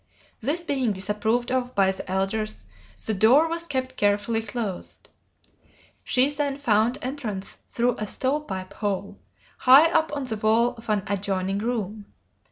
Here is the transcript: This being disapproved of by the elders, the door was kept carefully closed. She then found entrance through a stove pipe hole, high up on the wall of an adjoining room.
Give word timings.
This 0.39 0.63
being 0.63 0.93
disapproved 0.93 1.51
of 1.51 1.75
by 1.75 1.91
the 1.91 2.09
elders, 2.09 2.65
the 3.05 3.13
door 3.13 3.47
was 3.47 3.67
kept 3.67 3.97
carefully 3.97 4.41
closed. 4.41 5.09
She 6.03 6.27
then 6.31 6.57
found 6.57 6.97
entrance 7.03 7.59
through 7.69 7.97
a 7.99 8.07
stove 8.07 8.47
pipe 8.47 8.73
hole, 8.73 9.19
high 9.59 9.91
up 9.91 10.11
on 10.15 10.23
the 10.23 10.37
wall 10.37 10.73
of 10.73 10.89
an 10.89 11.03
adjoining 11.05 11.59
room. 11.59 12.07